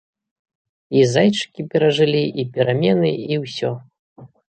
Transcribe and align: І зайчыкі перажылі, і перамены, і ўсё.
І 0.99 1.01
зайчыкі 1.13 1.65
перажылі, 1.73 2.23
і 2.45 2.45
перамены, 2.55 3.11
і 3.37 3.39
ўсё. 3.43 3.71